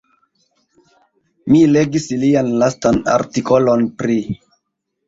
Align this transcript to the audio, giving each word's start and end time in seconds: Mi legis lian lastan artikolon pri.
Mi 1.53 1.61
legis 1.75 2.09
lian 2.25 2.51
lastan 2.65 3.01
artikolon 3.21 3.89
pri. 4.03 4.21